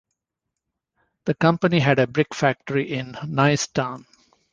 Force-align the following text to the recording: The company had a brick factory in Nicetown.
The 1.25 1.35
company 1.35 1.77
had 1.79 1.99
a 1.99 2.07
brick 2.07 2.33
factory 2.33 2.91
in 2.91 3.11
Nicetown. 3.23 4.07